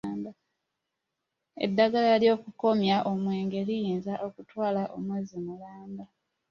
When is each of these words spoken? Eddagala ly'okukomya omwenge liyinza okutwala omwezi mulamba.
Eddagala 1.65 2.13
ly'okukomya 2.21 2.97
omwenge 3.11 3.59
liyinza 3.67 4.13
okutwala 4.27 4.81
omwezi 4.95 5.35
mulamba. 5.45 6.05